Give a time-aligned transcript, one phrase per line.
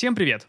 [0.00, 0.48] Всем привет!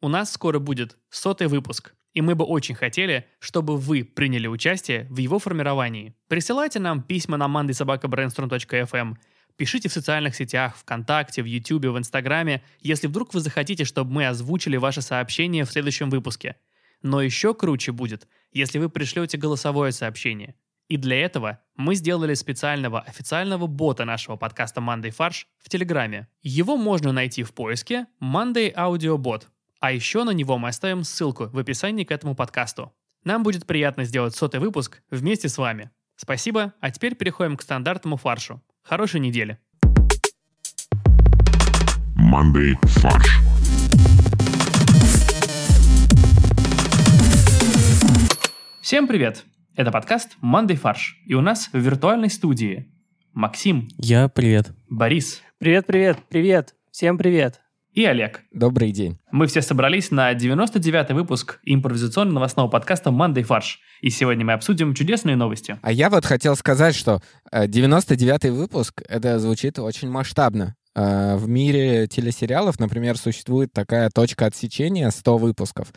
[0.00, 5.08] У нас скоро будет сотый выпуск, и мы бы очень хотели, чтобы вы приняли участие
[5.10, 6.14] в его формировании.
[6.28, 9.16] Присылайте нам письма на mandysobakabrainstorm.fm,
[9.56, 14.28] пишите в социальных сетях, ВКонтакте, в Ютубе, в Инстаграме, если вдруг вы захотите, чтобы мы
[14.28, 16.54] озвучили ваше сообщение в следующем выпуске.
[17.02, 20.54] Но еще круче будет, если вы пришлете голосовое сообщение.
[20.88, 26.28] И для этого мы сделали специального официального бота нашего подкаста Monday Фарш в Телеграме.
[26.42, 29.44] Его можно найти в поиске Monday Audio Bot.
[29.80, 32.92] А еще на него мы оставим ссылку в описании к этому подкасту.
[33.24, 35.90] Нам будет приятно сделать сотый выпуск вместе с вами.
[36.16, 38.62] Спасибо, а теперь переходим к стандартному фаршу.
[38.82, 39.58] Хорошей недели.
[42.16, 43.40] Monday фарш.
[48.80, 49.44] Всем привет!
[49.74, 51.16] Это подкаст Monday Фарш.
[51.26, 52.92] И у нас в виртуальной студии
[53.32, 54.72] Максим, Я привет.
[54.90, 56.74] Борис Привет, привет, привет.
[56.90, 57.60] Всем привет.
[57.92, 58.42] и Олег.
[58.52, 59.18] Добрый день.
[59.30, 63.80] Мы все собрались на 99-й выпуск импровизационно-новостного подкаста Monday Фарш.
[64.02, 65.78] И сегодня мы обсудим чудесные новости.
[65.82, 70.74] А я вот хотел сказать, что э, 99-й выпуск, это звучит очень масштабно.
[70.94, 75.92] Э, В мире телесериалов, например, существует такая точка отсечения 100 выпусков,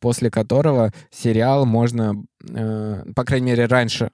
[0.00, 2.14] после которого сериал можно,
[2.48, 4.10] э, по крайней мере, раньше,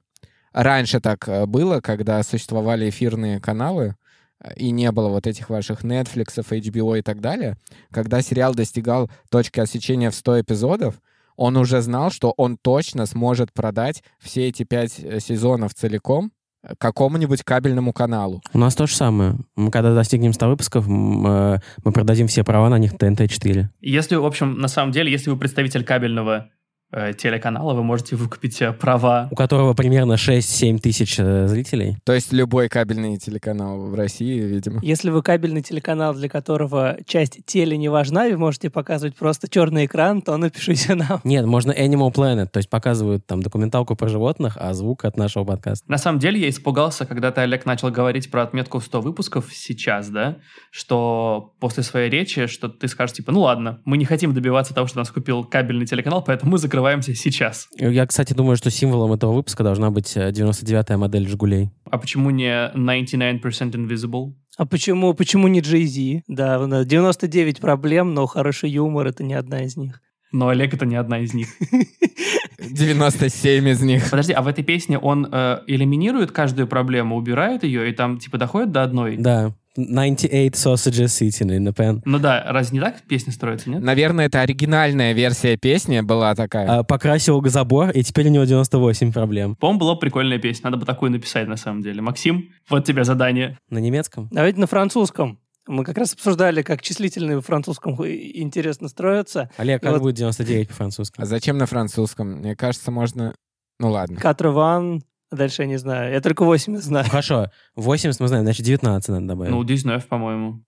[0.53, 3.97] раньше так э, было, когда существовали эфирные каналы,
[4.41, 7.57] э, и не было вот этих ваших Netflix, HBO и так далее,
[7.91, 11.01] когда сериал достигал точки отсечения в 100 эпизодов,
[11.37, 16.33] он уже знал, что он точно сможет продать все эти пять э, сезонов целиком
[16.79, 18.43] какому-нибудь кабельному каналу.
[18.53, 19.37] У нас то же самое.
[19.57, 23.67] Мы когда достигнем 100 выпусков, э, мы продадим все права на них ТНТ-4.
[23.81, 26.51] Если, в общем, на самом деле, если вы представитель кабельного
[26.93, 29.29] телеканала, вы можете выкупить себе права.
[29.31, 31.97] У которого примерно 6-7 тысяч э, зрителей.
[32.05, 34.81] То есть любой кабельный телеканал в России, видимо.
[34.83, 39.87] Если вы кабельный телеканал, для которого часть теле не важна, вы можете показывать просто черный
[39.87, 41.21] экран, то напишите нам.
[41.25, 45.45] Нет, можно Animal Planet, то есть показывают там документалку про животных, а звук от нашего
[45.45, 45.91] подкаста.
[45.91, 49.53] На самом деле, я испугался, когда ты, Олег, начал говорить про отметку в 100 выпусков
[49.53, 50.39] сейчас, да,
[50.71, 54.87] что после своей речи, что ты скажешь, типа, ну ладно, мы не хотим добиваться того,
[54.87, 57.69] что нас купил кабельный телеканал, поэтому мы закрываемся сейчас.
[57.79, 61.71] Я, кстати, думаю, что символом этого выпуска должна быть э, 99-я модель «Жигулей».
[61.91, 63.41] А почему не 99%
[63.73, 64.35] Invisible?
[64.59, 66.25] А почему, почему не Jay-Z?
[66.29, 70.03] Да, у нас 99 проблем, но хороший юмор— это не одна из них.
[70.33, 71.49] Но Олег это не одна из них.
[72.59, 74.11] 97 из них.
[74.11, 78.37] Подожди, а в этой песне он э, элиминирует каждую проблему, убирает ее, и там типа
[78.37, 79.17] доходит до одной?
[79.17, 79.55] Да.
[79.77, 82.01] 98 sausages sitting in a pen.
[82.05, 83.83] Ну да, разве не так песня строится, нет?
[83.83, 86.79] Наверное, это оригинальная версия песни была такая.
[86.79, 89.57] А, покрасил забор, и теперь у него 98 проблем.
[89.57, 92.01] По-моему, была бы прикольная песня, надо бы такую написать на самом деле.
[92.03, 93.59] Максим, вот тебе задание.
[93.71, 94.29] На немецком?
[94.31, 95.39] Давайте на французском.
[95.69, 99.51] Мы как раз обсуждали, как числительные в французском интересно строятся.
[99.57, 100.03] Олег, как Вот.
[100.03, 101.21] будет 99 по-французски?
[101.21, 102.39] А зачем на французском?
[102.39, 103.35] Мне кажется, можно...
[103.81, 104.17] Ну ладно.
[104.17, 106.13] Катрован, дальше я не знаю.
[106.13, 107.07] Я только 8 знаю.
[107.09, 109.51] Хорошо, 80 мы знаем, значит 19 надо добавить.
[109.53, 110.63] Ну, 19, по-моему.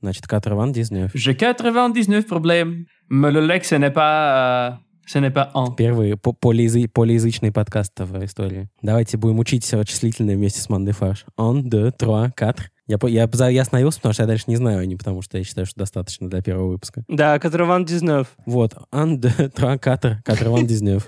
[0.00, 1.14] Значит, Катрован 19.
[1.16, 4.72] J'ai 99 problèmes, mais le legs, ce n'est pas...
[4.72, 4.76] euh,
[5.06, 5.74] ce n'est pas un.
[5.74, 8.68] Первый по- полиязы- полиязычный подкаст в истории.
[8.82, 11.24] Давайте будем учить все числительные вместе с Мандой Фарш.
[11.36, 12.66] Он, deux, trois, quatre.
[12.86, 15.44] Я, я, я остановился, потому что я дальше не знаю, а не потому что я
[15.44, 17.02] считаю, что достаточно для первого выпуска.
[17.08, 18.28] Да, Катрован Дизнев.
[18.46, 18.74] Вот.
[18.92, 20.22] Un, deux, trois, quatre.
[20.24, 21.02] Quatre-vingt dix-neuf.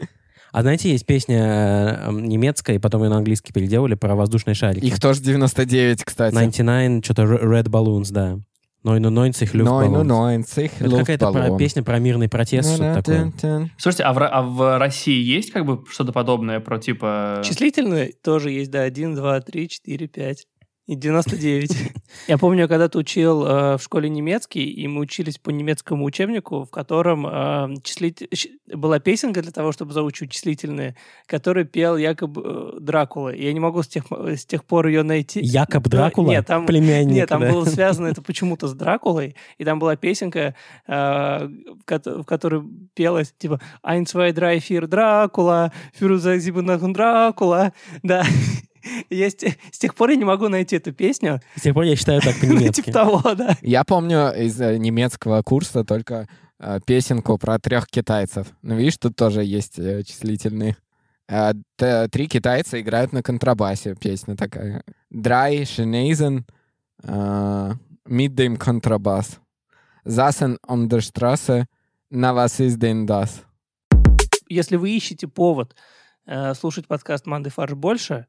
[0.52, 4.84] А знаете, есть песня э, немецкая, и потом ее на английский переделали про воздушные шарики.
[4.84, 6.34] Их тоже 99, кстати.
[6.34, 8.38] 99, что-то Red Balloons, да.
[8.82, 10.04] 99 Luftballons.
[10.04, 13.70] 99 Это какая-то про- песня про мирный протест, что-то такое.
[13.76, 17.42] Слушайте, а в, а в России есть как бы что-то подобное про типа...
[17.44, 20.46] Числительные тоже есть, да, 1, 2, 3, 4, 5
[20.86, 21.92] и 99.
[22.26, 26.64] Я помню, я когда-то учил э, в школе немецкий, и мы учились по немецкому учебнику,
[26.64, 28.28] в котором э, числит-
[28.74, 30.96] была песенка для того, чтобы заучивать числительные,
[31.26, 33.28] который пел якобы э, Дракула.
[33.34, 35.40] Я не могу с тех, с тех пор ее найти.
[35.40, 36.30] Якоб Ну, Дракула?
[36.30, 37.52] нет, там- Племянник, Нет, там да.
[37.52, 40.56] было связано это почему-то с Дракулой, и там была песенка,
[40.88, 42.62] э, в кото- в которой
[42.94, 47.72] пелось типа «Ein, zwei, drei, vier, Дракула, für Дракула».
[48.02, 48.24] Да.
[49.10, 49.34] Я с,
[49.72, 51.40] с тех пор я не могу найти эту песню.
[51.56, 52.82] С тех пор я считаю так Ну, по-немецки.
[52.82, 53.56] типа того, да.
[53.62, 56.28] Я помню из э, немецкого курса только
[56.58, 58.48] э, песенку про трех китайцев.
[58.62, 60.76] Ну, видишь, тут тоже есть э, числительные.
[61.28, 61.52] Э,
[62.10, 63.94] Три китайца играют на контрабасе.
[63.94, 64.82] Песня такая.
[65.12, 66.44] Chinesen
[67.02, 67.74] äh,
[68.06, 69.40] mit dem Kontrabass.
[70.04, 71.66] saßen auf der Straße.
[72.10, 73.44] Na, was ist denn das?
[74.48, 75.76] Если вы ищете повод
[76.26, 78.26] э, слушать подкаст «Манды фарш» больше,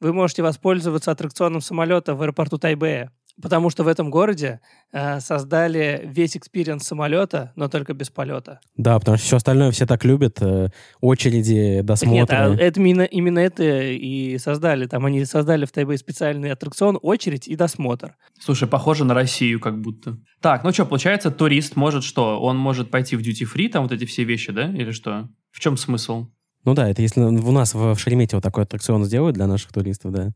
[0.00, 3.12] вы можете воспользоваться аттракционом самолета в аэропорту Тайбэя.
[3.40, 4.60] Потому что в этом городе
[4.92, 8.60] э, создали весь experience самолета, но только без полета.
[8.76, 10.38] Да, потому что все остальное все так любят.
[10.42, 10.68] э,
[11.00, 12.16] очереди, Так досмотры.
[12.18, 14.86] нет, а это именно, именно это и создали.
[14.86, 18.14] Там они создали в Тайбэе специальный аттракцион, очередь и досмотр.
[18.38, 20.18] Слушай, похоже на Россию как будто.
[20.42, 22.38] Так, ну что, получается, турист может что?
[22.40, 24.70] Он может пойти в duty free, там вот эти все вещи, да?
[24.70, 25.28] Или что?
[25.50, 26.26] В чем смысл?
[26.64, 30.30] Ну да, это если у нас в Шереметьево такой аттракцион сделают для наших туристов, да.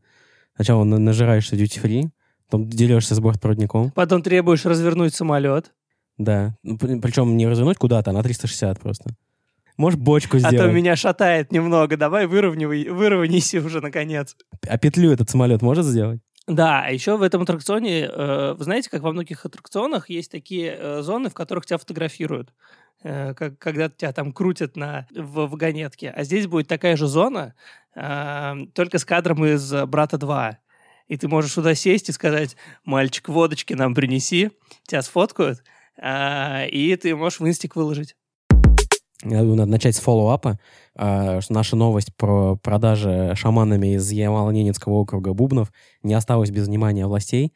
[0.55, 2.09] Сначала на- нажираешься free,
[2.45, 5.71] потом дерешься с бортпроводником, Потом требуешь развернуть самолет,
[6.17, 6.55] да.
[6.63, 9.11] Ну, при- Причем не развернуть куда-то, а на 360 просто.
[9.77, 10.73] Можешь бочку а то сделать.
[10.73, 11.97] меня шатает немного.
[11.97, 14.37] Давай выровнивай, выровняйся уже наконец.
[14.67, 16.21] А петлю этот самолет может сделать?
[16.47, 20.77] Да, а еще в этом аттракционе, э, вы знаете, как во многих аттракционах есть такие
[20.79, 22.53] э, зоны, в которых тебя фотографируют,
[23.05, 26.09] как, когда тебя там крутят на, в вагонетке.
[26.09, 27.53] А здесь будет такая же зона,
[27.95, 30.55] э, только с кадром из «Брата 2».
[31.07, 34.49] И ты можешь сюда сесть и сказать, мальчик, водочки нам принеси,
[34.87, 35.63] тебя сфоткают,
[36.01, 38.15] э, и ты можешь в инстик выложить.
[39.23, 40.59] Я думаю, надо начать с фоллоуапа.
[40.95, 45.71] а, наша новость про продажи шаманами из Ямало-Ненецкого округа Бубнов
[46.03, 47.53] не осталась без внимания властей.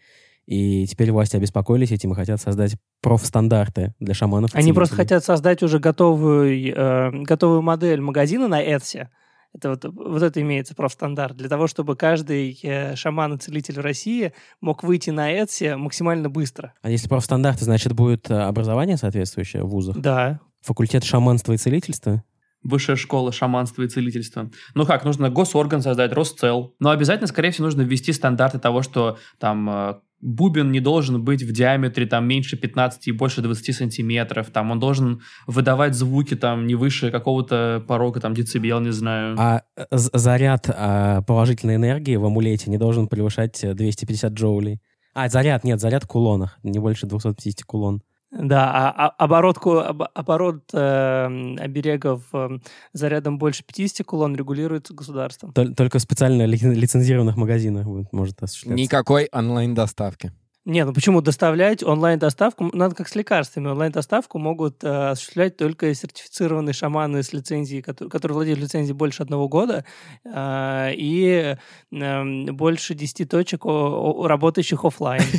[0.50, 4.50] И теперь власти обеспокоились этим и хотят создать профстандарты для шаманов.
[4.56, 9.10] Они просто хотят создать уже готовую, э, готовую модель магазина на Etsy.
[9.54, 11.38] Это вот, вот это имеется профстандарт.
[11.38, 16.31] Для того, чтобы каждый э, шаман и целитель в России мог выйти на Etsy максимально
[16.31, 16.74] быстро.
[16.81, 19.98] А если профстандарты, значит, будет э, образование соответствующее в вузах?
[19.98, 20.40] Да.
[20.62, 22.24] Факультет шаманства и целительства?
[22.63, 24.50] Высшая школа шаманства и целительства.
[24.74, 26.74] Ну как, нужно госорган создать, Росцел.
[26.80, 31.44] Но обязательно, скорее всего, нужно ввести стандарты того, что там э, бубен не должен быть
[31.44, 34.50] в диаметре там меньше 15 и больше 20 сантиметров.
[34.51, 39.36] Там он должен выдавать звуки там не выше какого-то порога, там децибел, не знаю.
[39.38, 44.81] А э, заряд а, положительной энергии в амулете не должен превышать э, 250 джоулей.
[45.13, 46.60] А, заряд, нет, заряд в кулонах.
[46.63, 48.01] Не больше 250 кулон.
[48.31, 52.60] Да, а, а оборотку, об- оборот э, оберегов э,
[52.94, 55.52] зарядом больше 50 кулон регулируется государством.
[55.52, 58.80] Тол- Только в специально ли- лицензированных магазинах будет- может осуществляться.
[58.81, 60.31] Никакой онлайн-доставки.
[60.69, 62.69] Не, ну почему доставлять онлайн-доставку?
[62.74, 63.69] Надо как с лекарствами.
[63.69, 69.48] Онлайн-доставку могут э, осуществлять только сертифицированные шаманы с лицензией, которые, которые владеют лицензией больше одного
[69.50, 69.83] года
[70.24, 71.56] э, и
[71.92, 75.24] э, больше 10 точек, о- о- работающих оффлайн.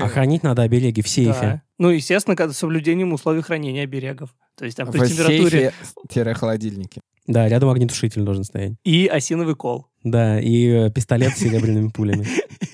[0.00, 1.62] А хранить надо обереги в сейфе.
[1.78, 4.34] Ну, естественно, с соблюдением условий хранения оберегов.
[4.56, 5.72] То есть там при температуре
[6.10, 7.00] сейфе-холодильнике.
[7.26, 8.72] Да, рядом огнетушитель должен стоять.
[8.84, 9.86] и осиновый кол.
[10.02, 12.26] Да, и э, пистолет с серебряными пулями.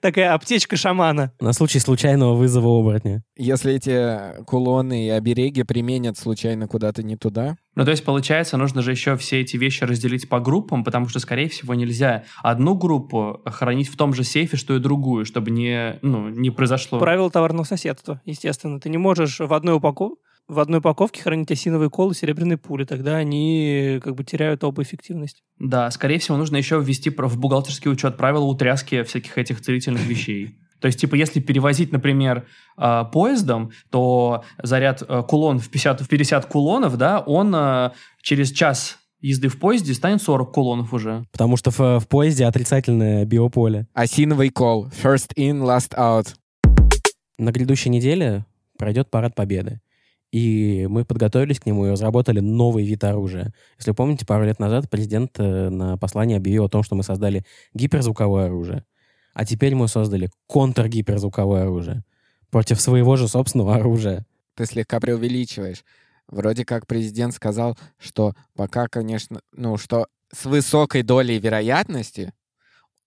[0.00, 1.32] Такая аптечка шамана.
[1.40, 3.22] На случай случайного вызова оборотня.
[3.36, 8.82] Если эти кулоны и обереги применят случайно куда-то не туда, Ну, то есть, получается, нужно
[8.82, 13.40] же еще все эти вещи разделить по группам, потому что, скорее всего, нельзя одну группу
[13.46, 16.98] хранить в том же сейфе, что и другую, чтобы не, ну, не произошло...
[16.98, 18.78] Правило товарного соседства, естественно.
[18.78, 20.16] Ты не можешь в одной упаковке
[20.52, 24.82] в одной упаковке хранить осиновый кол и серебряные пули, тогда они как бы теряют оба
[24.82, 25.42] эффективность.
[25.58, 30.04] Да, скорее всего, нужно еще ввести про- в бухгалтерский учет правила утряски всяких этих целительных
[30.06, 30.56] вещей.
[30.80, 32.44] То есть, типа, если перевозить, например,
[32.76, 38.50] э, поездом, то заряд э, кулон в 50, в 50 кулонов, да, он э, через
[38.50, 41.24] час езды в поезде станет 40 кулонов уже.
[41.30, 43.86] Потому что в, в поезде отрицательное биополе.
[43.94, 44.88] осиновый кол.
[44.88, 46.34] First in, last out.
[47.38, 48.44] На грядущей неделе
[48.76, 49.80] пройдет парад победы.
[50.32, 53.52] И мы подготовились к нему и разработали новый вид оружия.
[53.78, 57.02] Если вы помните, пару лет назад президент э, на послании объявил о том, что мы
[57.02, 58.84] создали гиперзвуковое оружие.
[59.34, 62.02] А теперь мы создали контргиперзвуковое оружие
[62.50, 64.26] против своего же собственного оружия.
[64.54, 65.84] Ты слегка преувеличиваешь.
[66.28, 72.32] Вроде как президент сказал, что пока, конечно, ну, что с высокой долей вероятности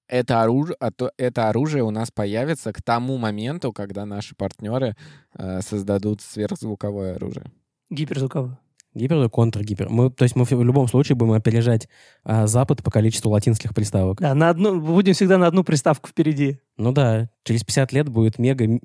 [0.08, 0.78] это оружие,
[1.18, 4.96] это оружие у нас появится к тому моменту, когда наши партнеры
[5.38, 7.52] э, создадут сверхзвуковое оружие.
[7.90, 8.60] Гиперзвуковое.
[8.96, 9.90] Гипер или контргипер.
[9.90, 11.90] Мы, то есть мы в любом случае будем опережать
[12.24, 14.22] а, Запад по количеству латинских приставок.
[14.22, 16.60] Да, на одну, будем всегда на одну приставку впереди.
[16.78, 18.80] Ну да, через 50 лет будет мега,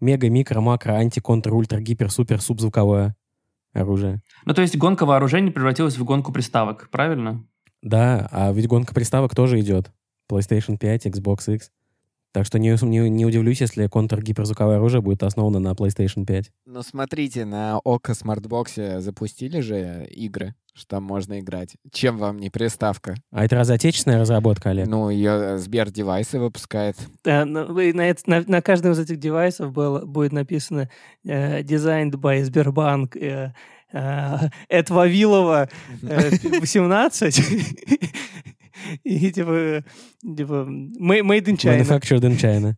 [0.00, 3.14] мега, микро, макро, анти, контр, ультра, гипер, супер, субзвуковое
[3.74, 4.22] оружие.
[4.46, 7.44] Ну, то есть гонка вооружений превратилась в гонку приставок, правильно?
[7.82, 9.92] Да, а ведь гонка приставок тоже идет.
[10.30, 11.70] PlayStation 5, Xbox X.
[12.32, 16.52] Так что не, не, не удивлюсь, если контргиперзвуковое оружие будет основано на PlayStation 5.
[16.66, 21.74] Ну, смотрите, на Okko смартбоксе запустили же игры, что там можно играть.
[21.90, 23.16] Чем вам не приставка?
[23.32, 24.86] А это разве отечественная разработка, Олег?
[24.86, 26.94] Ну, ее SberDevices выпускает.
[27.24, 30.88] Э, На, вы- на, эт- на- на каждом из этих девайсов было, будет написано
[31.24, 33.52] э, «Designed by Сбербанк», э,
[33.92, 34.36] э,
[34.68, 35.68] «Эд Вавилова,
[36.02, 38.06] э, 18».
[39.04, 39.84] И типа,
[40.22, 40.66] типа,
[41.00, 41.78] ma- made in China.
[41.78, 42.74] Manufactured in China.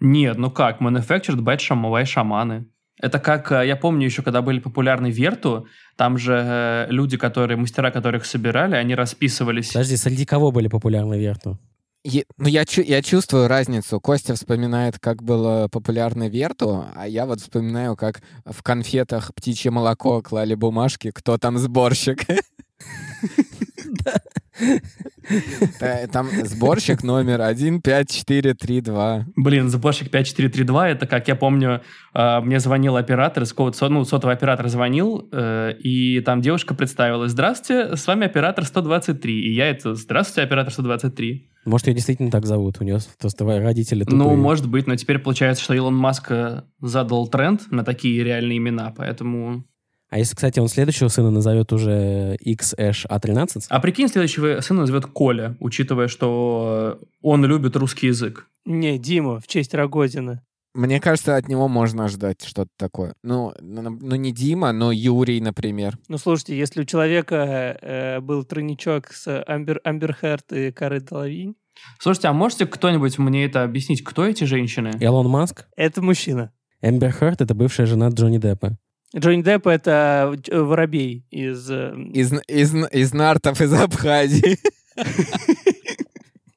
[0.00, 2.66] Нет, ну как, manufactured by шамовай шаманы.
[3.00, 7.56] Это как, э, я помню еще, когда были популярны Верту, там же э, люди, которые,
[7.56, 9.68] мастера, которых собирали, они расписывались.
[9.72, 11.58] Подожди, среди кого были популярны Верту?
[12.04, 13.98] Е- ну, я, чу- я чувствую разницу.
[13.98, 20.20] Костя вспоминает, как было популярно Верту, а я вот вспоминаю, как в конфетах птичье молоко
[20.22, 22.24] клали бумажки, кто там сборщик.
[25.80, 29.26] Та- Там сборщик номер 15432.
[29.36, 31.80] Блин, сборщик 5432, это как я помню,
[32.14, 33.44] э, мне звонил оператор,
[33.88, 39.54] ну, сотовый оператор звонил, э, и там девушка представилась, здравствуйте, с вами оператор 123, и
[39.54, 41.50] я это, здравствуйте, оператор 123.
[41.64, 42.76] Может, ее действительно так зовут?
[42.80, 44.18] У нее просто родители тупые.
[44.18, 48.58] Ну, может быть, но теперь получается, что Илон Маск э, задал тренд на такие реальные
[48.58, 49.64] имена, поэтому...
[50.14, 53.64] А если, кстати, он следующего сына назовет уже XH-A13?
[53.68, 58.46] А прикинь, следующего сына назовет Коля, учитывая, что э, он любит русский язык.
[58.64, 60.40] Не, Дима, в честь Рогозина.
[60.72, 63.16] Мне кажется, от него можно ждать что-то такое.
[63.24, 65.98] Ну, ну, ну, не Дима, но Юрий, например.
[66.06, 71.56] Ну, слушайте, если у человека э, был тройничок с Амбер, Амбер Херт и Карой Делавинь,
[71.98, 74.04] Слушайте, а можете кто-нибудь мне это объяснить?
[74.04, 74.92] Кто эти женщины?
[75.00, 75.66] Илон Маск?
[75.76, 76.52] это мужчина.
[76.80, 78.78] Эмбер Хёрд— это бывшая жена Джонни Деппа.
[79.16, 81.70] Джонни Депп— это э, воробей из...
[81.70, 84.58] э, Из, из, из нартов из Абхазии.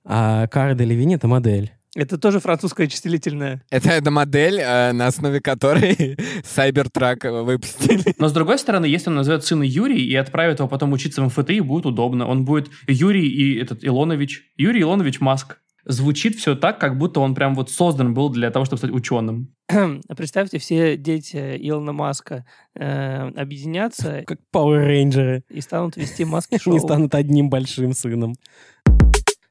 [0.09, 1.73] А Кара Делевинь— это модель.
[1.93, 3.61] Это тоже французское числительное.
[3.69, 5.95] Это, это модель, э, на основе которой
[6.43, 8.15] Cybertruck выпустили.
[8.17, 11.25] Но с другой стороны, если он назовет сына Юрий и отправит его потом учиться в
[11.25, 12.25] МФТИ, будет удобно.
[12.27, 14.43] Он будет Юрий и этот Илонович.
[14.55, 15.57] Юрий Илонович Маск.
[15.89, 19.53] Звучит все так, как будто он прям вот создан был для того, чтобы стать ученым.
[20.17, 25.43] Представьте, все дети Илона Маска э, объединятся Как Power Рейнджеры.
[25.49, 26.73] и станут вести маски шоу.
[26.73, 28.35] Не станут одним большим сыном.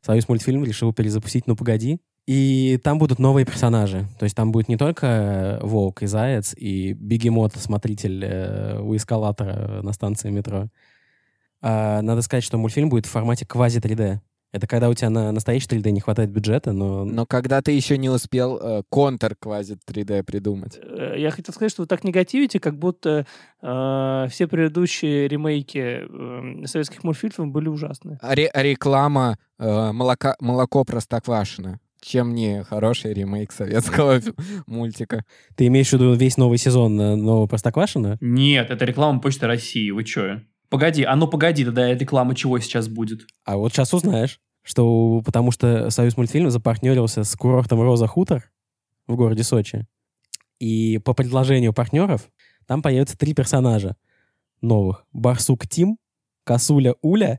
[0.03, 2.01] Союз мультфильм решил перезапустить «Ну, погоди».
[2.27, 4.05] И там будут новые персонажи.
[4.19, 8.95] То есть там будет не только э, волк и заяц, и бегемот, смотритель э, у
[8.95, 10.69] эскалатора на станции метро.
[11.63, 14.21] А надо сказать, что мультфильм будет в формате квази 3D.
[14.57, 17.05] Это когда у тебя на настоящий 3D не хватает бюджета, но...
[17.05, 20.79] Но когда ты еще не успел э, контур квази 3D придумать.
[20.83, 23.27] Э, Я хотел сказать, что вы так негативите, как будто
[23.61, 26.07] э, все предыдущие ремейки
[26.63, 28.19] э, советских мультфильмов были ужасны.
[28.23, 31.79] А ре- реклама э, молока, молоко Простоквашино.
[32.01, 34.21] Чем не хороший ремейк советского
[34.67, 35.25] мультика.
[35.55, 38.17] Ты имеешь в виду весь новый сезон э, нового Простоквашино?
[38.23, 39.91] Нет, это реклама Почты России.
[39.91, 40.41] Вы чё?
[40.69, 43.21] Погоди, а ну погоди, тогда реклама чего сейчас будет?
[43.45, 48.51] А вот сейчас узнаешь, что потому что Союз мультфильм запартнерился с курортом Роза Хутор
[49.07, 49.87] в городе Сочи.
[50.59, 52.29] И по предложению партнеров
[52.67, 53.97] там появятся три персонажа
[54.61, 55.07] новых.
[55.13, 55.99] Барсук Тим,
[56.43, 57.39] Косуля Уля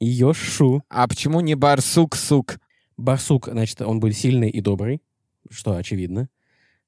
[0.00, 0.82] и Ёж Шу.
[0.90, 2.58] А почему не барсук-сук?
[2.98, 5.00] Барсук, значит, он будет сильный и добрый,
[5.48, 6.28] что очевидно.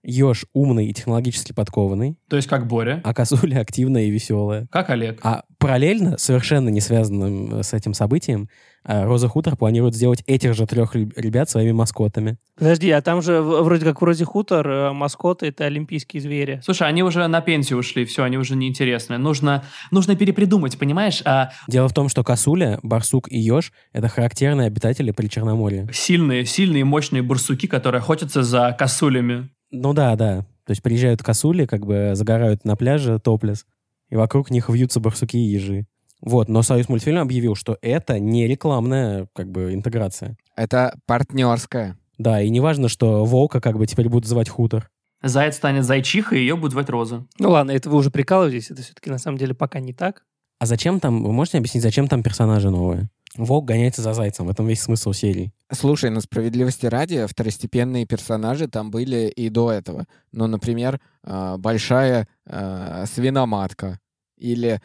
[0.05, 3.01] Ёж умный и технологически подкованный, То есть как Боря?
[3.05, 4.67] а Косуля активная и веселая.
[4.71, 5.21] Как Олег?
[5.25, 8.49] А параллельно, совершенно не связанным э, с этим событием,
[8.85, 12.39] э, Роза Хутор планирует сделать этих же трех ребят своими маскотами.
[12.57, 16.61] Подожди, а там же вроде как в Розе Хутор э, маскоты— это олимпийские звери.
[16.65, 19.19] Слушай, они уже на пенсию ушли, все, они уже неинтересны.
[19.19, 21.23] Нужно, нужно перепридумать, понимаешь?
[21.25, 25.89] А Дело в том, что Косуля, Барсук и Ёж— это характерные обитатели Причерноморья.
[25.93, 29.51] сильные, сильные, мощные барсуки, которые охотятся за косулями.
[29.71, 30.47] Ну да, да.
[30.65, 33.65] То есть приезжают косули, как бы загорают на пляже топлес,
[34.11, 35.87] и вокруг них вьются барсуки и ежи.
[36.21, 40.37] Вот, но Союз мультфильм объявил, что это не рекламная как бы интеграция.
[40.57, 41.97] Это партнерская.
[42.19, 44.91] Да, и не важно, что волка как бы теперь будут звать хутор.
[45.23, 47.27] Заяц станет зайчихой, и ее будет звать Роза.
[47.39, 50.25] Ну ладно, это вы уже прикалываетесь, это все-таки на самом деле пока не так.
[50.59, 53.09] А зачем там, вы можете объяснить, зачем там персонажи новые?
[53.37, 55.53] Волк гоняется за зайцем, в этом весь смысл серии.
[55.71, 60.07] Слушай, ну справедливости ради, второстепенные персонажи там были и до этого.
[60.33, 63.99] Ну, например, э, большая э, свиноматка.
[64.39, 64.81] Или,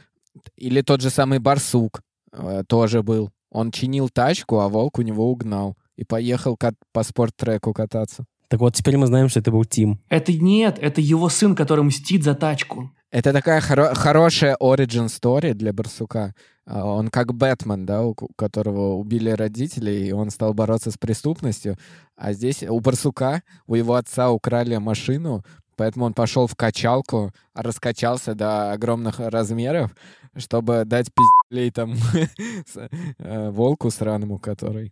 [0.58, 2.02] или тот же самый барсук
[2.34, 3.30] э, тоже был.
[3.50, 5.78] Он чинил тачку, а волк у него угнал.
[5.96, 8.25] И поехал кат- по спорт-треку кататься.
[8.50, 10.02] Так вот, теперь мы знаем, что это был Тим.
[10.10, 12.92] Это нет, это его сын, который мстит за тачку.
[13.13, 16.34] Это такая хоро- хорошая origin story для барсука.
[16.65, 20.89] А, Он как Бэтмен, да, у ко- у которого убили родителей, и он стал бороться
[20.89, 21.77] с преступностью.
[22.17, 25.43] А здесь у барсука, у его отца украли машину,
[25.75, 29.91] поэтому он пошел в качалку, раскачался до огромных размеров,
[30.36, 31.93] чтобы дать пиздюлей там
[33.20, 34.91] э, волку сраному, который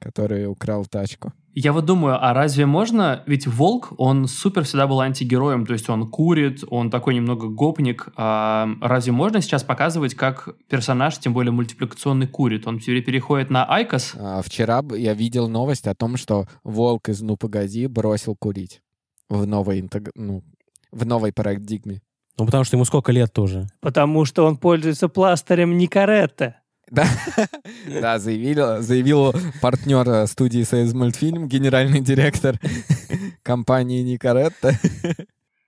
[0.00, 1.32] который украл тачку.
[1.58, 3.22] Я вот думаю, а разве можно...
[3.26, 8.08] Ведь Волк, он супер всегда был антигероем, то есть он курит, он такой немного гопник.
[8.14, 12.66] А разве можно сейчас показывать, как персонаж, тем более мультипликационный, курит?
[12.66, 14.16] Он все переходит на IQOS?
[14.18, 18.82] А вчера я видел новость о том, что Волк из «Ну, погоди» бросил курить
[19.30, 20.42] в новой, интег- ну,
[20.92, 22.02] в новой парадигме.
[22.38, 23.66] Ну, потому что ему сколько лет тоже.
[23.80, 26.56] Потому что он пользуется пластырем Никаретте.
[26.90, 27.06] Да,
[28.00, 32.60] да заявил, заявил партнер э, студии «Союз мультфильм», генеральный директор
[33.42, 34.78] компании Никаретта.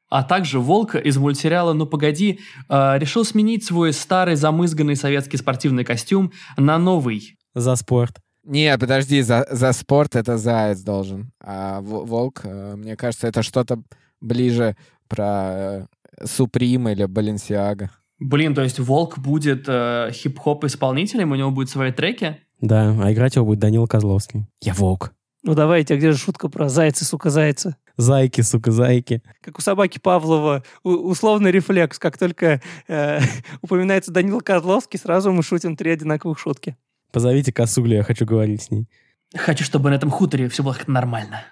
[0.09, 5.85] А также Волк из мультсериала «Ну погоди» э, решил сменить свой старый замызганный советский спортивный
[5.85, 7.37] костюм на новый.
[7.55, 8.19] За спорт.
[8.45, 11.33] Не, подожди, за, за спорт это заяц должен.
[11.41, 13.83] А волк, э, мне кажется, это что-то
[14.21, 14.77] ближе
[15.09, 15.89] про
[16.25, 17.91] Суприм или Баленсиага.
[18.21, 22.39] Блин, то есть Волк будет э, хип-хоп исполнителем, у него будут свои треки?
[22.61, 24.47] Да, а играть его будет Данил Козловский.
[24.61, 25.13] Я волк.
[25.45, 27.77] Ну давайте, а где же шутка про зайцы, сука, зайцы?
[27.97, 29.23] Зайки, сука, зайки.
[29.41, 31.99] Как у собаки Павлова, у- условный рефлекс.
[32.01, 33.21] Как только э,
[33.63, 36.77] упоминается Данил Козловский, сразу мы шутим три одинаковых шутки.
[37.13, 38.89] Позовите косулю, я хочу говорить с ней.
[39.35, 41.43] Хочу, чтобы на этом хуторе все было как нормально.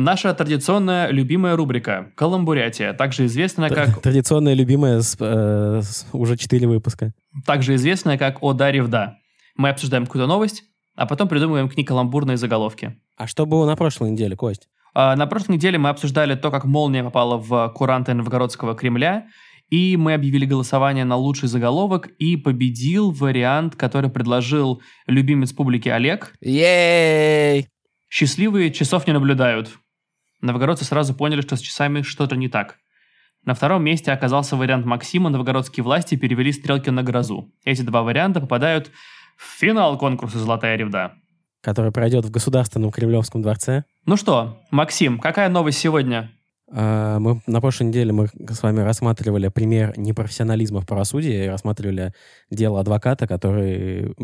[0.00, 6.68] Наша традиционная любимая рубрика «Каламбурятия», также известная как, Традиционная любимая с, э, с- уже четыре
[6.68, 7.12] выпуска.
[7.44, 9.16] также известная как «О да, ревда».
[9.56, 10.62] Мы обсуждаем какую-то новость,
[10.94, 12.96] а потом придумываем к ней каламбурные заголовки.
[13.16, 14.68] А что было на прошлой неделе, Кость?
[14.94, 19.26] А, На прошлой неделе мы обсуждали то, как молния попала в куранты Новгородского Кремля,
[19.68, 26.34] и мы объявили голосование на лучший заголовок, и победил вариант, который предложил любимец публики Олег.
[26.40, 27.66] Ей!
[28.08, 29.70] Счастливые часов не наблюдают.
[30.40, 32.76] Новгородцы сразу поняли, что с часами что-то не так.
[33.44, 37.50] На втором месте оказался вариант Максима, новгородские власти перевели стрелки на грозу.
[37.64, 38.90] Эти два варианта попадают
[39.36, 41.14] в финал конкурса «Золотая ревда».
[41.60, 43.84] Который пройдет в Государственном Кремлевском дворце.
[44.06, 46.30] Ну что, Максим, какая новость сегодня?
[46.70, 52.12] А, Мы на прошлой неделе мы с вами рассматривали пример непрофессионализма в правосудии рассматривали
[52.50, 54.14] дело адвоката, который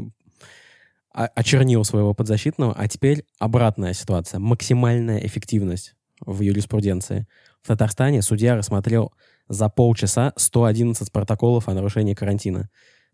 [1.11, 4.41] очернил своего подзащитного, а теперь обратная ситуация.
[4.41, 7.27] Максимальная эффективность в юриспруденции.
[7.63, 9.13] В Татарстане судья рассмотрел
[9.49, 12.71] за полчаса 111 протоколов о нарушении карантина.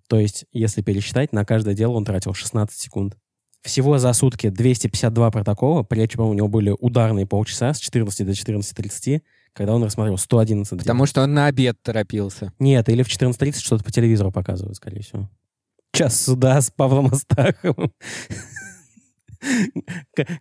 [0.08, 3.16] То есть, если пересчитать, на каждое дело он тратил 16 секунд.
[3.62, 9.20] Всего за сутки 252 протокола, причем у него были ударные полчаса с 14 до 14.30,
[9.52, 10.78] когда он рассмотрел 111 дел.
[10.78, 12.52] Потому что он на обед торопился.
[12.58, 15.28] Нет, или в 14.30 что-то по телевизору показывают, скорее всего.
[15.92, 17.92] Час суда с Павлом Астаховым.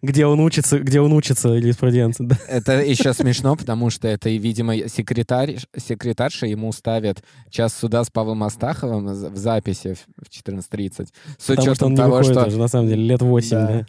[0.02, 2.26] Где он учится, где он учится юриспруденции.
[2.26, 2.38] да.
[2.48, 8.44] Это еще смешно, потому что это, видимо, секретарь, секретарша ему ставит час суда с Павлом
[8.44, 11.08] Астаховым в записи в в 14.30.
[11.38, 13.50] С Потому что он учетом не того, выходит что уже, на самом деле, лет 8,
[13.50, 13.68] Да.
[13.68, 13.86] да.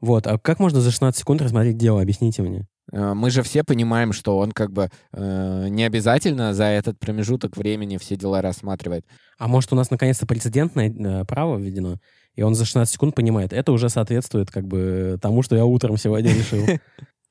[0.00, 2.02] Вот, а как можно за 16 секунд рассмотреть дело?
[2.02, 2.66] Объясните мне.
[2.92, 7.56] э, мы же все понимаем, что он как бы э, не обязательно за этот промежуток
[7.56, 9.06] времени все дела рассматривает.
[9.38, 11.96] А может, у нас наконец-то прецедентное э, право введено,
[12.34, 15.96] и он за 16 секунд понимает, это уже соответствует как бы тому, что я утром
[15.96, 16.64] сегодня решил.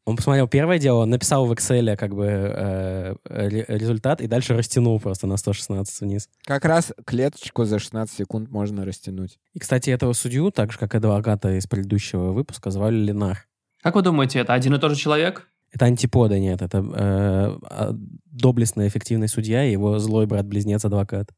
[0.06, 5.00] Он посмотрел первое дело, написал в Excel как бы э, ре- результат и дальше растянул
[5.00, 6.30] просто на 116 вниз.
[6.44, 9.40] Как раз клеточку за 16 секунд можно растянуть.
[9.54, 13.48] И, кстати, этого судью, так же, как и адвоката из предыдущего выпуска, звали Ленар.
[13.82, 15.48] Как вы думаете, это один и тот же человек?
[15.72, 21.30] Это антипода, нет, это э, а, доблестный, эффективный судья и его злой брат-близнец-адвокат.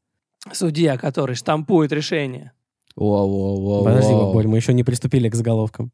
[0.52, 2.52] Судья, который штампует решение.
[2.96, 3.84] Воу-воу-воу.
[3.84, 5.92] Подожди, Бабуль, мы еще не приступили к заголовкам.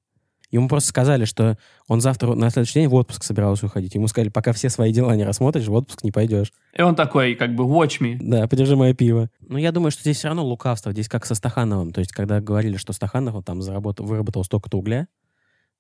[0.53, 1.57] Ему просто сказали, что
[1.89, 3.95] он завтра, на следующий день в отпуск собирался уходить.
[3.95, 6.53] Ему сказали, пока все свои дела не рассмотришь, в отпуск не пойдешь.
[6.77, 8.19] И он такой, как бы, watch me.
[8.21, 9.31] Да, подержи мое пиво.
[9.41, 10.93] Но я думаю, что здесь все равно лукавство.
[10.93, 11.93] Здесь как со Стахановым.
[11.93, 15.09] То есть, когда говорили, что Стаханов там заработал, выработал столько-то угля,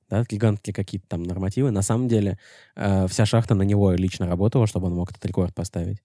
[0.08, 2.38] да, гигантские какие-то там нормативы, на самом деле
[2.74, 6.02] э, вся шахта на него лично работала, чтобы он мог этот рекорд поставить.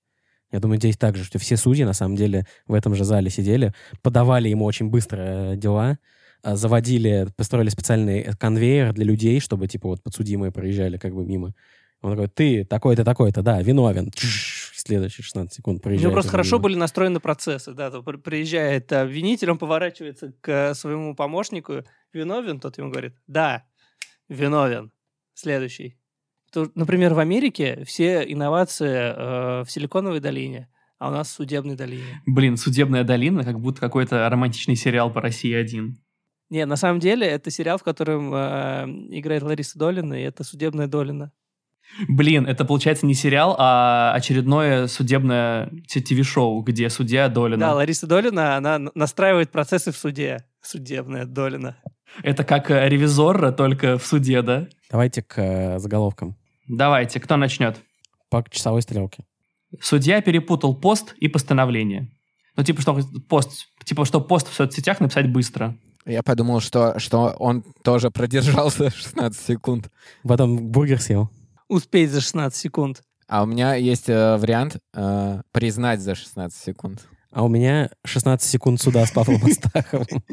[0.52, 3.74] Я думаю, здесь также, что все судьи, на самом деле, в этом же зале сидели,
[4.02, 5.98] подавали ему очень быстро э, дела,
[6.44, 11.54] э, заводили, построили специальный конвейер для людей, чтобы, типа, вот подсудимые проезжали как бы мимо.
[12.02, 14.12] Он такой, ты такой-то, такой-то, да, виновен.
[14.12, 16.04] Чш, Следующие 16 секунд У проезжает.
[16.04, 16.64] него просто хорошо мимо.
[16.64, 17.74] были настроены процессы.
[17.74, 21.84] Да, то при- приезжает э, обвинитель, он поворачивается к своему помощнику.
[22.14, 22.60] Виновен?
[22.62, 23.66] Тот ему говорит, да,
[24.30, 24.92] виновен.
[25.34, 25.98] Следующий.
[26.58, 30.68] То, например, в Америке все инновации э, в Силиконовой долине,
[30.98, 32.20] а у нас в судебной долине.
[32.26, 36.00] Блин, «Судебная долина», как будто какой-то романтичный сериал по России один.
[36.50, 40.88] Не, на самом деле это сериал, в котором э, играет Лариса Долина, и это судебная
[40.88, 41.32] Долина.
[42.08, 47.60] Блин, это получается не сериал, а очередное судебное ТВ-шоу, где судья Долина.
[47.60, 50.44] Да, Лариса Долина, она настраивает процессы в суде.
[50.64, 51.78] Судебная Долина.
[52.24, 54.68] Это как э, ревизор, только в суде, да?
[54.90, 56.36] Давайте к э, заголовкам.
[56.68, 57.78] Давайте, кто начнет?
[58.30, 59.24] По часовой стрелке.
[59.82, 62.12] Судья перепутал пост и постановление.
[62.56, 63.00] Ну, типа, что
[63.30, 65.78] пост, типа, что пост в соцсетях написать быстро.
[66.06, 69.92] Я подумал, что, что он тоже продержался 16 секунд.
[70.24, 71.30] Потом бургер съел.
[71.68, 73.02] Успеть за 16 секунд.
[73.28, 77.06] А у меня есть э, вариант э, признать за 16 секунд.
[77.32, 80.24] А у меня 16 секунд суда с Павлом Астаховым.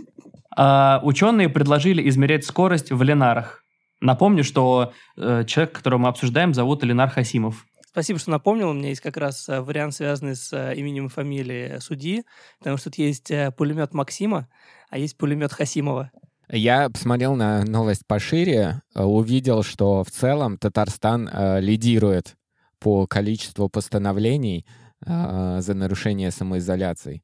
[0.57, 3.64] А, ученые предложили измерять скорость в ленарах.
[4.01, 7.67] Напомню, что э, человек, которого мы обсуждаем, зовут Ленар Хасимов.
[7.95, 8.71] Спасибо, что напомнил.
[8.71, 12.25] У меня есть как раз э, вариант, связанный с э, именем и фамилией судьи,
[12.59, 14.49] потому что тут есть э, пулемет Максима,
[14.91, 16.11] а есть пулемет Хасимова.
[16.51, 22.35] Я посмотрел на новость пошире, увидел, что в целом Татарстан э, лидирует
[22.81, 24.67] по количеству постановлений
[25.07, 27.23] э, за нарушение самоизоляции,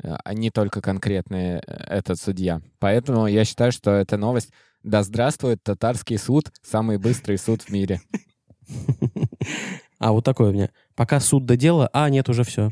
[0.00, 2.62] а не только конкретный этот судья.
[2.78, 4.52] Поэтому я считаю, что эта новость
[4.84, 8.02] «Да здравствует татарский суд, самый быстрый суд в мире».
[9.98, 10.68] А вот такое у меня.
[10.94, 12.70] Пока суд до дела, а нет, уже все.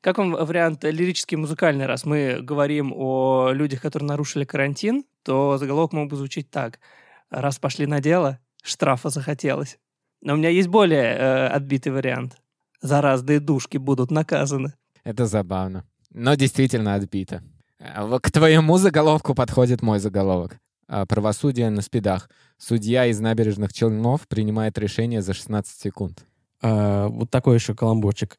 [0.00, 5.92] Как вам вариант лирический музыкальный, раз мы говорим о людях, которые нарушили карантин, то заголовок
[5.92, 6.80] мог бы звучить так.
[7.28, 9.78] Раз пошли на дело, штрафа захотелось.
[10.22, 12.38] Но у меня есть более э, отбитый вариант.
[12.80, 14.72] За разные душки будут наказаны.
[15.04, 15.84] Это забавно.
[16.10, 17.42] Но действительно отбито.
[17.80, 20.58] А К твоему заголовку подходит мой заголовок.
[20.88, 22.30] А, Правосудие на спидах.
[22.58, 26.24] Судья из набережных Челнов принимает решение за 16 секунд.
[26.62, 28.38] А, вот такой еще каламбурчик.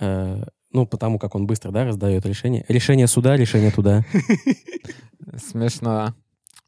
[0.00, 2.64] А, ну, потому как он быстро, да, раздает решение.
[2.68, 4.04] Решение суда, решение туда.
[5.36, 6.14] Смешно.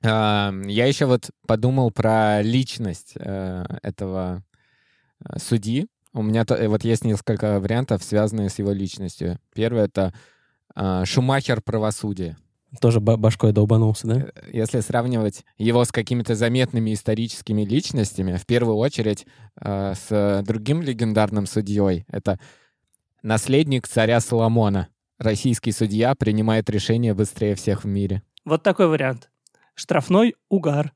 [0.05, 4.43] А, Я еще вот подумал про личность э, этого
[5.25, 5.87] э, судьи.
[6.13, 9.39] У меня э, вот есть несколько вариантов, связанные с его личностью.
[9.55, 10.13] Первый— это
[11.05, 12.37] Шумахер правосудия.
[12.81, 14.27] Тоже ба- башкой долбанулся, да?
[14.51, 19.27] Если сравнивать его с какими-то заметными историческими личностями, в первую очередь
[19.61, 22.41] э, с другим легендарным судьей, это
[23.23, 24.89] наследник царя Соломона.
[25.19, 28.23] Российский судья принимает решение быстрее всех в мире.
[28.45, 29.31] Вот такой вариант.
[29.75, 30.93] Штрафной угар.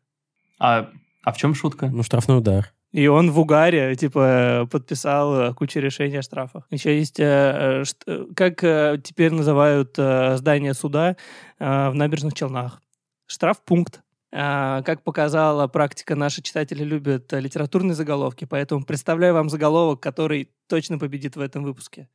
[0.59, 0.91] А,
[1.23, 1.89] а в чем шутка?
[1.89, 2.73] Ну, штрафной удар.
[2.97, 6.67] И он в угаре, типа, подписал э, кучу решений о штрафах.
[6.71, 8.61] Еще есть, э, э, как
[9.03, 11.19] теперь называют здание суда
[11.59, 12.81] в набережных Челнах?
[13.27, 14.01] Штрафпункт.
[14.33, 20.99] А, Как показала практика, наши читатели любят литературные заголовки, поэтому представляю вам заголовок, который точно
[20.99, 22.09] победит в этом выпуске.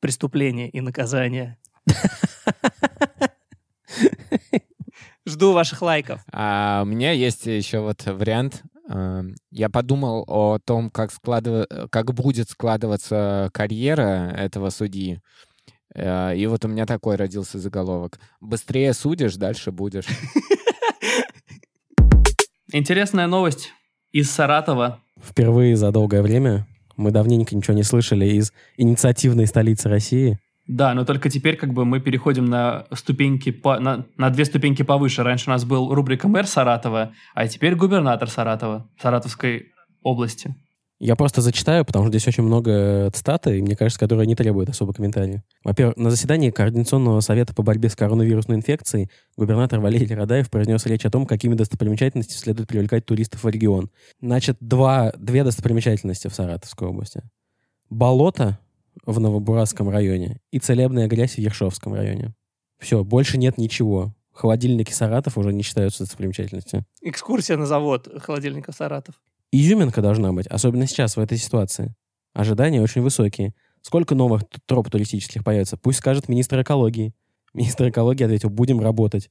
[0.00, 1.58] Преступление и наказание.
[5.26, 6.22] Жду ваших лайков.
[6.32, 8.62] А у меня есть еще вот вариант.
[8.92, 15.20] Э, Я подумал о том, как, складыва- как будет складываться карьера этого судьи.
[15.94, 18.18] Э, И вот у меня такой родился заголовок.
[18.40, 20.06] Быстрее судишь, дальше будешь.
[22.72, 23.70] Интересная новость
[24.12, 25.00] из Саратова.
[25.22, 30.38] Впервые за долгое время мы давненько ничего не слышали из инициативной столицы России.
[30.70, 34.82] Да, но только теперь как бы мы переходим на ступеньки, по, на, на две ступеньки
[34.82, 35.24] повыше.
[35.24, 39.72] Раньше у нас был рубрика «Мэр Саратова», а теперь губернатор Саратова, Саратовской
[40.04, 40.54] области.
[41.00, 44.68] Я просто зачитаю, потому что здесь очень много цитаты, и мне кажется, которые не требуют
[44.68, 45.42] особо комментария.
[45.64, 51.04] Во-первых, на заседании Координационного совета по борьбе с коронавирусной инфекцией губернатор Валерий Радаев произнес речь
[51.04, 53.90] о том, какими достопримечательностями следует привлекать туристов в регион.
[54.20, 57.22] Значит, два, две достопримечательности в Саратовской области.
[57.88, 58.60] Болото
[59.10, 62.34] в Новобурасском районе и целебная грязь в Ершовском районе.
[62.78, 64.14] Все, больше нет ничего.
[64.32, 66.86] Холодильники Саратов уже не считаются достопримечательностью.
[67.02, 69.20] Экскурсия на завод холодильника Саратов.
[69.52, 71.94] Изюминка должна быть, особенно сейчас, в этой ситуации.
[72.32, 73.54] Ожидания очень высокие.
[73.82, 75.76] Сколько новых троп туристических появится?
[75.76, 77.14] Пусть скажет министр экологии.
[77.52, 79.28] Министр экологии ответил, будем работать.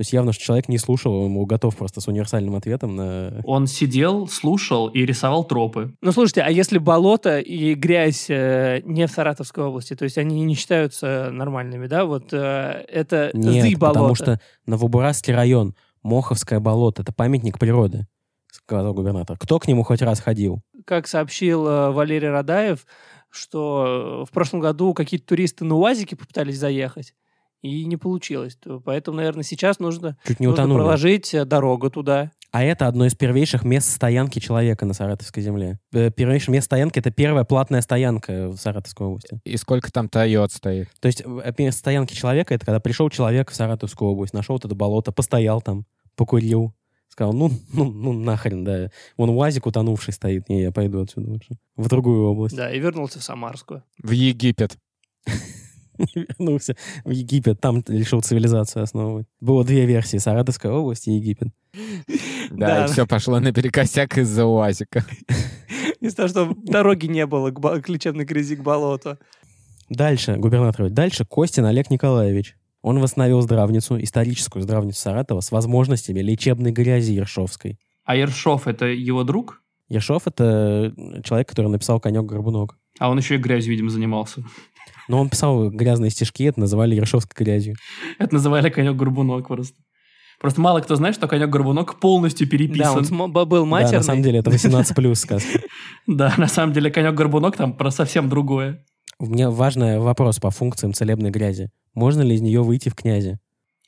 [0.00, 3.42] То есть явно, что человек не слушал, ему готов просто с универсальным ответом на...
[3.44, 5.94] Он сидел, слушал и рисовал тропы.
[6.00, 10.42] Ну, слушайте, а если болото и грязь э, не в Саратовской области, то есть они
[10.46, 12.06] не считаются нормальными, да?
[12.06, 13.98] Вот э, это Нет, зы болото.
[13.98, 18.06] потому что Новобурасский район, Моховское болото, это памятник природы,
[18.50, 19.36] сказал губернатор.
[19.36, 20.62] Кто к нему хоть раз ходил?
[20.86, 22.86] Как сообщил э, Валерий Радаев,
[23.28, 27.12] что в прошлом году какие-то туристы на УАЗике попытались заехать,
[27.62, 28.56] и не получилось.
[28.56, 30.78] То- Поэтому, наверное, сейчас нужно, Чуть не нужно утонули.
[30.82, 32.30] проложить э, дорогу туда.
[32.52, 35.78] А это одно из первейших мест стоянки человека на Саратовской земле.
[35.92, 39.40] Э, Первейшее место стоянки— это первая платная стоянка в Саратовской области.
[39.44, 40.88] И сколько там Тойот стоит?
[41.00, 44.64] То есть э, место стоянки человека— это когда пришел человек в Саратовскую область, нашел вот
[44.64, 45.84] это болото, постоял там,
[46.16, 46.74] покурил,
[47.08, 48.90] сказал, ну, ну, ну нахрен, да.
[49.16, 51.56] Вон УАЗик утонувший стоит, не, я пойду отсюда лучше.
[51.76, 52.56] В другую область.
[52.56, 53.84] Да, и вернулся в Самарскую.
[54.02, 54.76] В Египет.
[56.14, 59.26] вернулся в Египет, там решил цивилизацию основывать.
[59.40, 61.48] Было две версии, Саратовская область и Египет.
[62.50, 62.84] Да, Да.
[62.84, 65.04] и все пошло наперекосяк из-за УАЗика.
[66.00, 69.18] Из-за того, что дороги не было к лечебной грязи, к болоту.
[69.90, 72.56] Дальше, губернатор, дальше Костин Олег Николаевич.
[72.82, 77.78] Он восстановил здравницу, историческую здравницу Саратова с возможностями лечебной грязи Ершовской.
[78.04, 79.62] А Ершов— это его друг?
[79.88, 82.78] Ершов— это человек, который написал «Конек-горбунок».
[83.00, 84.44] А он еще и грязью, видимо, занимался.
[85.08, 87.74] Но он писал грязные стишки, это называли Ершовской грязью.
[88.18, 89.74] Это называли конек-горбунок просто.
[90.38, 93.04] Просто мало кто знает, что конек-горбунок полностью Да, он переписан.
[93.04, 93.96] см- б- был Да, матерный.
[93.98, 95.60] на самом деле это 18 плюс сказка.
[96.06, 98.84] Да, на самом деле конек-горбунок там про совсем другое.
[99.18, 101.68] У меня важный вопрос по функциям целебной грязи.
[101.94, 103.38] Можно ли из нее выйти в князи?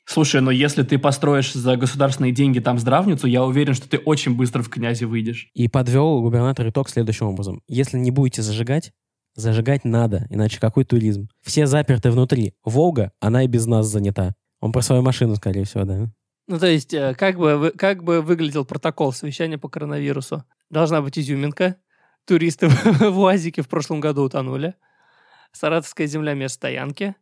[0.05, 4.35] Слушай, но если ты построишь за государственные деньги там здравницу, я уверен, что ты очень
[4.35, 5.49] быстро в князи выйдешь.
[5.53, 7.61] И подвел губернатор итог следующим образом.
[7.67, 8.91] Если не будете зажигать,
[9.35, 11.29] зажигать надо, иначе какой туризм?
[11.41, 12.53] Все заперты внутри.
[12.63, 14.35] Волга, она и без нас занята.
[14.59, 16.09] Он про свою машину, скорее всего, да.
[16.47, 20.43] Ну, то есть, э, как бы, как бы выглядел протокол совещания по коронавирусу?
[20.69, 21.77] Должна быть изюминка.
[22.25, 22.67] Туристы
[22.99, 24.75] в УАЗике в прошлом году утонули.
[25.53, 27.15] Саратовская земля мест стоянки.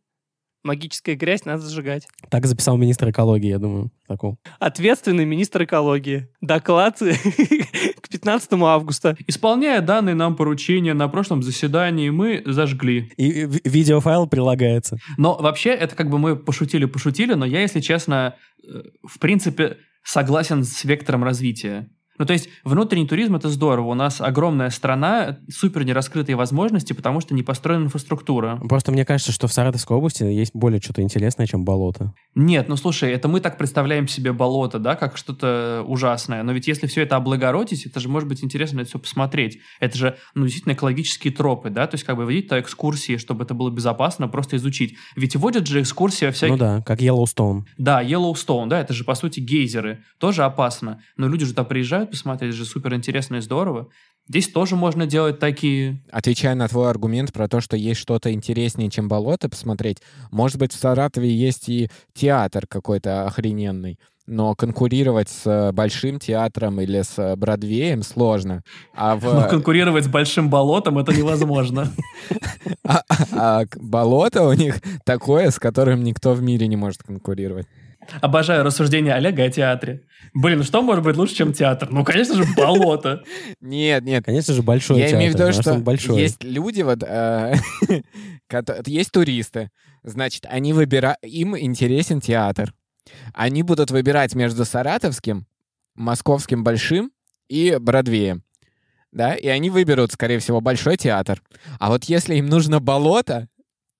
[0.62, 2.06] Магическая грязь надо зажигать.
[2.30, 3.90] Так записал министр экологии, я думаю.
[4.06, 4.36] Такого.
[4.60, 6.28] Ответственный министр экологии.
[6.40, 6.98] Доклад
[8.00, 9.16] к 15 августа.
[9.26, 13.10] Исполняя данные нам поручения на прошлом заседании, мы зажгли.
[13.16, 14.98] И ви- видеофайл прилагается.
[15.16, 20.64] Но вообще, это как бы мы пошутили-пошутили, но я, если честно, э, в принципе, согласен
[20.64, 21.88] с вектором развития.
[22.18, 23.88] Ну, то есть, внутренний туризм— это здорово.
[23.88, 28.60] У нас огромная страна, супер нераскрытые возможности, потому что не построена инфраструктура.
[28.68, 32.12] Просто мне кажется, что в Саратовской области есть более что-то интересное, чем болото.
[32.34, 36.42] Нет, ну слушай, это мы так представляем себе болото, да, как что-то ужасное.
[36.42, 39.58] Но ведь если все это облагородить, это же может быть интересно это все посмотреть.
[39.80, 43.44] Это же, ну, действительно экологические тропы, да, то есть как бы водить то экскурсии, чтобы
[43.44, 44.96] это было безопасно, просто изучить.
[45.16, 46.54] Ведь водят же экскурсии во всяких...
[46.54, 47.66] Ну да, как Йеллоустоун.
[47.78, 50.02] Да, Yellowstone, да, это же, по сути, гейзеры.
[50.18, 51.02] Тоже опасно.
[51.16, 53.88] Но люди же туда приезжают посмотреть, это же супер интересно и здорово.
[54.28, 56.02] Здесь тоже можно делать такие...
[56.10, 59.98] Отвечая на твой аргумент про то, что есть что-то интереснее, чем болото посмотреть,
[60.30, 66.80] может быть, в Саратове есть и театр какой-то охрененный, но конкурировать с э, большим театром
[66.80, 68.62] или с э, Бродвеем сложно.
[68.94, 71.92] А, в, Но конкурировать с большим болотом это невозможно.
[72.84, 77.66] а- а к- болото у них такое, с которым никто в мире не может конкурировать.
[78.20, 80.02] Обожаю рассуждения Олега о театре.
[80.34, 81.88] Блин, что может быть лучше, чем театр?
[81.90, 83.22] Ну, конечно же, болото.
[83.60, 87.54] Нет, нет, Конечно же, большой Я имею в театр, виду, что есть люди, вот, э,
[88.86, 89.70] есть туристы,
[90.02, 92.74] значит, они выбирают, им интересен театр.
[93.34, 95.46] Они будут выбирать между Саратовским,
[95.94, 97.12] Московским Большим
[97.48, 98.42] и Бродвеем.
[99.10, 101.42] Да, и они выберут, скорее всего, Большой театр.
[101.78, 103.48] А вот если им нужно болото,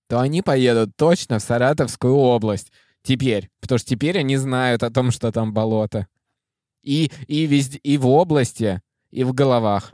[0.07, 2.71] то они поедут точно в Саратовскую область.
[3.03, 3.49] Теперь.
[3.59, 6.07] Потому что теперь они знают о том, что там болото.
[6.83, 9.93] И, и везде, и в области, и в головах.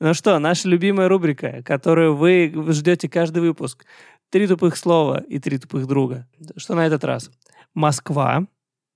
[0.00, 3.84] Ну что, наша любимая рубрика, которую вы ждете каждый выпуск.
[4.30, 6.28] Три тупых слова и три тупых друга.
[6.56, 7.30] Что на этот раз?
[7.74, 8.46] Москва,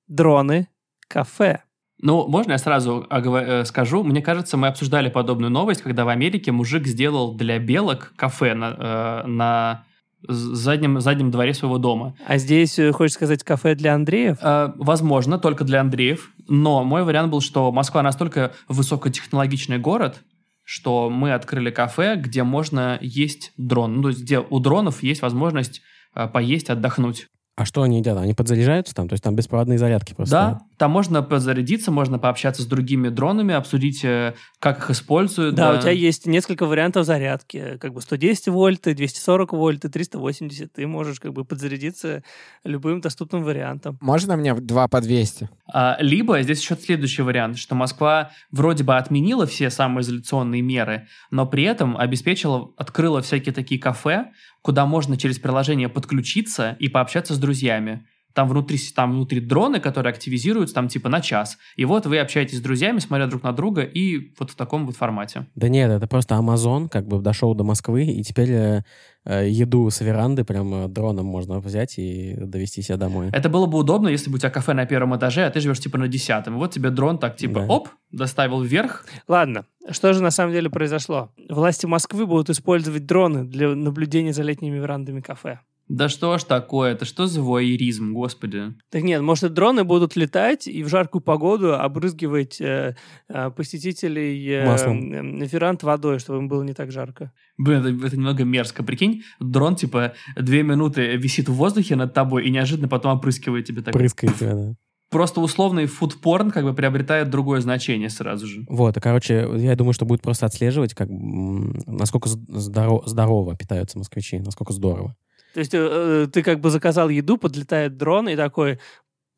[0.07, 0.69] дроны,
[1.09, 1.63] кафе.
[2.01, 4.03] Ну, можно я сразу э, скажу?
[4.03, 9.25] Мне кажется, мы обсуждали подобную новость, когда в Америке мужик сделал для белок кафе на,
[9.25, 9.85] э, на
[10.29, 12.15] заднем, заднем дворе своего дома.
[12.27, 14.39] А здесь, э, хочешь сказать, кафе для Андреев?
[14.41, 16.31] Э, возможно, только для Андреев.
[16.49, 20.23] Но мой вариант был, что Москва настолько высокотехнологичный город,
[20.65, 23.97] что мы открыли кафе, где можно есть дрон.
[23.97, 25.83] Ну, то есть где у дронов есть возможность
[26.15, 27.29] э, поесть, отдохнуть.
[27.57, 28.25] А что они делают?
[28.25, 29.09] Они подзаряжаются там?
[29.09, 30.35] То есть там беспроводные зарядки просто?
[30.35, 35.55] Да, там можно подзарядиться, можно пообщаться с другими дронами, обсудить, э, как их используют.
[35.55, 37.79] Да, у тебя есть несколько вариантов зарядки.
[37.81, 40.73] Как бы 110 вольт, 240 вольт, и 380.
[40.73, 42.25] Ты можешь как бы подзарядиться
[42.65, 43.99] любым доступным вариантом.
[44.01, 45.49] Можно мне два по 200?
[45.73, 51.47] А, Либо здесь еще следующий вариант, что Москва вроде бы отменила все самоизоляционные меры, но
[51.47, 54.33] при этом обеспечила, открыла всякие такие кафе,
[54.65, 58.07] куда можно через приложение подключиться и пообщаться с друзьями.
[58.35, 61.57] Там внутри, там внутри дроны, которые активизируются там типа на час.
[61.77, 64.97] И вот вы общаетесь с друзьями, смотря друг на друга, и вот в таком вот
[64.97, 65.47] формате.
[65.55, 68.83] Да нет, это просто Amazon как бы дошел до Москвы, и теперь э,
[69.25, 73.29] э, еду с веранды прям э, дроном можно взять и довести себя домой.
[73.33, 75.79] Это было бы удобно, если бы у тебя кафе на первом этаже, а ты живешь
[75.79, 76.55] типа на десятом.
[76.55, 77.67] И вот тебе дрон так типа Да.
[77.67, 79.07] оп, доставил вверх.
[79.29, 81.31] Ладно, что же на самом деле произошло?
[81.49, 85.61] Власти Москвы будут использовать дроны для наблюдения за летними верандами кафе.
[85.89, 86.93] Да что ж такое?
[86.93, 88.75] Это что за воеризм, господи?
[88.91, 92.97] Так нет, может, дроны будут летать и в жаркую погоду обрызгивать э,
[93.29, 95.43] э, посетителей э, Маслом.
[95.43, 97.33] э, веранд водой, чтобы им было не так жарко.
[97.59, 98.83] Блин, это, это немного мерзко.
[98.83, 103.83] Прикинь, дрон, типа, две минуты висит в воздухе над тобой и неожиданно потом опрыскивает тебе
[103.83, 103.93] так.
[103.93, 104.75] Прыскает тебя, да.
[105.11, 108.65] Просто условный фудпорн как бы приобретает другое значение сразу же.
[108.69, 114.39] Вот, и, короче, я думаю, что будет просто отслеживать, как, насколько здоро- здорово питаются москвичи,
[114.39, 115.15] насколько здорово.
[115.55, 118.81] То есть э, э, ты как бы заказал еду, подлетает дрон и такой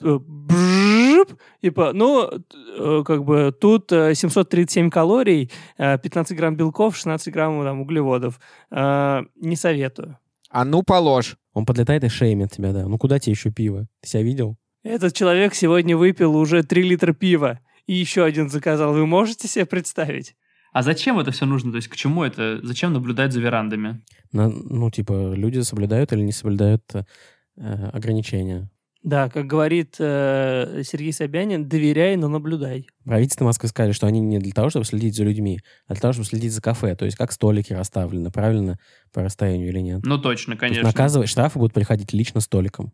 [0.03, 6.97] э, бжып, типа, ну, э, как бы тут э, 737 калорий, э, 15 грамм белков,
[6.97, 8.41] 16 грамм там, углеводов.
[8.71, 10.19] Не советую.
[10.49, 11.37] А ну положь.
[11.53, 12.89] Он подлетает и шеймит тебя, да.
[12.89, 13.87] Ну куда тебе еще пиво?
[14.01, 14.57] Ты себя видел?
[14.85, 18.95] Этот человек сегодня выпил уже 3 литра пива и еще один заказал.
[18.95, 20.35] Вы можете себе представить?
[20.77, 21.71] А зачем это все нужно?
[21.71, 22.61] То есть к чему это?
[22.63, 24.03] Зачем наблюдать за верандами?
[24.31, 28.69] На- ну, типа, люди соблюдают или не соблюдают э, ограничения.
[29.03, 32.87] Да, как говорит э, Сергей Собянин, доверяй, но наблюдай.
[33.07, 36.13] Правительство Москвы сказали, что они не для того, чтобы следить за людьми, а для того,
[36.13, 36.95] чтобы следить за кафе.
[36.95, 38.79] То есть как столики расставлены, правильно
[39.15, 40.01] по расстоянию или нет.
[40.05, 40.89] Ну точно, То есть конечно.
[40.89, 42.93] наказывать, штрафы будут приходить лично столиком.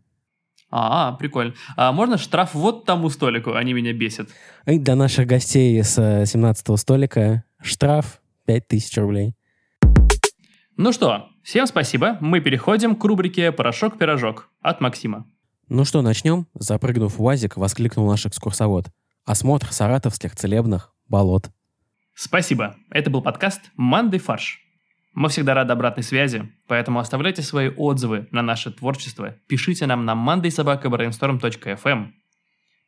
[0.74, 1.52] А, прикольно.
[1.76, 3.52] А можно штраф вот тому столику?
[3.52, 4.30] Они меня бесят.
[4.66, 9.34] И для наших гостей с 17-го столика штраф 5000 рублей.
[10.78, 12.16] Ну что, всем спасибо.
[12.22, 15.26] Мы переходим к рубрике «Порошок-пирожок» от Максима.
[15.68, 16.46] Ну что, начнем?
[16.54, 18.86] Запрыгнув в УАЗик, воскликнул наш экскурсовод.
[19.26, 21.50] Осмотр саратовских целебных болот.
[22.14, 22.76] Спасибо.
[22.90, 24.60] Это был подкаст «Мандай фарш».
[25.14, 30.12] Мы всегда рады обратной связи, поэтому оставляйте свои отзывы на наше творчество, пишите нам на
[30.12, 32.12] mandaysobakabrainstorm.fm,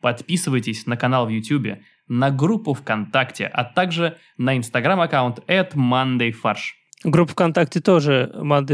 [0.00, 6.72] подписывайтесь на канал в YouTube, на группу ВКонтакте, а также на инстаграм-аккаунт at mondayfarsh.
[7.04, 8.32] Группа ВКонтакте тоже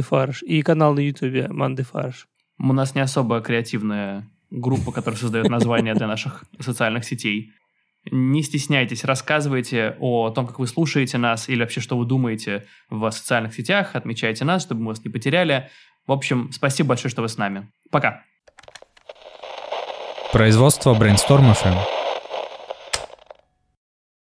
[0.08, 2.28] Фарш и канал на Ютубе Манды Фарш.
[2.58, 7.52] У нас не особо креативная группа, которая создает названия для наших социальных сетей.
[8.10, 13.10] Не стесняйтесь, рассказывайте о том, как вы слушаете нас или вообще, что вы думаете в
[13.10, 15.68] социальных сетях, отмечайте нас, чтобы мы вас не потеряли.
[16.06, 17.70] В общем, спасибо большое, что вы с нами.
[17.90, 18.22] Пока.
[20.32, 21.99] Производство Brainstorm FM.